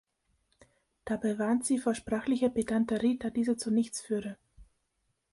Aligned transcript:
Dabei 1.05 1.37
warnt 1.37 1.63
sie 1.63 1.77
vor 1.77 1.93
sprachlicher 1.93 2.49
Pedanterie, 2.49 3.19
da 3.19 3.29
diese 3.29 3.55
zu 3.55 3.69
nichts 3.69 4.01
führe. 4.01 4.35